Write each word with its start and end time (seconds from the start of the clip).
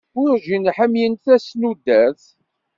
Werǧin 0.19 0.71
ḥemmlent 0.77 1.23
tasnudert. 1.25 2.23